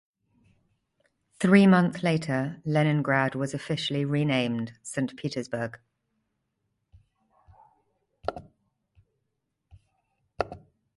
Three 1.39 1.67
month 1.67 2.01
later 2.01 2.59
Leningrad 2.65 3.35
was 3.35 3.53
officially 3.53 4.03
renamed 4.03 4.73
Saint 4.81 5.15
Petersburg. 5.15 5.77